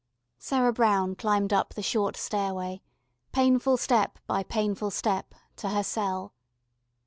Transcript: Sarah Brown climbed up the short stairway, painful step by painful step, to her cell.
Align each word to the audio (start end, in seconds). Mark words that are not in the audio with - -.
Sarah 0.39 0.73
Brown 0.73 1.13
climbed 1.13 1.53
up 1.53 1.75
the 1.75 1.83
short 1.83 2.17
stairway, 2.17 2.81
painful 3.31 3.77
step 3.77 4.17
by 4.25 4.41
painful 4.41 4.89
step, 4.89 5.35
to 5.57 5.69
her 5.69 5.83
cell. 5.83 6.33